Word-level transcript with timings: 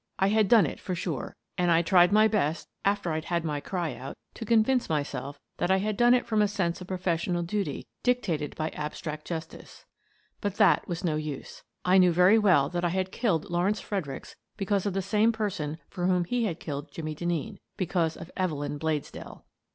I 0.17 0.29
had 0.29 0.47
done 0.47 0.65
it 0.65 0.79
for 0.79 0.95
sure, 0.95 1.35
and 1.59 1.69
I 1.69 1.83
tried 1.83 2.11
my 2.11 2.27
best, 2.27 2.67
afteV 2.83 3.05
I'd 3.05 3.25
had 3.25 3.45
my 3.45 3.59
cry 3.59 3.93
out, 3.93 4.17
to 4.33 4.45
convince 4.45 4.89
myself 4.89 5.39
that 5.57 5.69
I 5.69 5.77
had 5.77 5.95
done 5.95 6.15
it 6.15 6.25
from 6.25 6.41
a 6.41 6.47
sense 6.47 6.81
of 6.81 6.87
professional 6.87 7.43
duty 7.43 7.85
dictated 8.01 8.55
by 8.55 8.69
ab 8.71 8.93
stract 8.93 9.25
justice. 9.25 9.85
But 10.39 10.55
that 10.55 10.87
was 10.87 11.03
no 11.03 11.17
use. 11.17 11.61
I 11.85 11.99
knew 11.99 12.11
very 12.11 12.39
well 12.39 12.67
that 12.69 12.83
I 12.83 12.89
had 12.89 13.11
killed 13.11 13.51
Lawrence 13.51 13.79
Fredericks 13.79 14.35
because 14.57 14.87
of 14.87 14.93
the 14.93 15.03
same 15.03 15.31
person 15.31 15.77
for 15.87 16.07
whom 16.07 16.23
he 16.23 16.45
had 16.45 16.59
killed 16.59 16.91
Jimmie 16.91 17.13
Denneen— 17.13 17.59
because 17.77 18.17
of 18.17 18.31
Evelyn 18.35 18.79
Bladesdell. 18.79 19.43